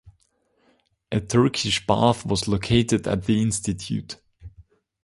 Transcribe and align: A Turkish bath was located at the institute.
A 1.11 1.19
Turkish 1.21 1.85
bath 1.85 2.25
was 2.25 2.47
located 2.47 3.07
at 3.07 3.25
the 3.25 3.39
institute. 3.39 4.19